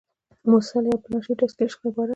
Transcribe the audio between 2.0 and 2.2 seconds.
ده.